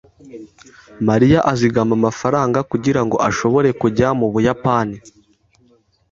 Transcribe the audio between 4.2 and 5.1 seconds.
Buyapani.